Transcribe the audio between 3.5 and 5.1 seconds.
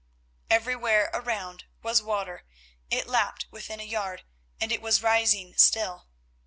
within a yard, and it was